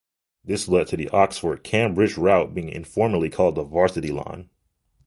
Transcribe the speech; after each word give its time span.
This 0.43 0.67
led 0.67 0.87
to 0.87 0.97
the 0.97 1.09
Oxford- 1.09 1.63
Cambridge 1.63 2.17
route 2.17 2.55
being 2.55 2.69
informally 2.69 3.29
called 3.29 3.53
the 3.53 3.63
Varsity 3.63 4.11
line. 4.11 4.49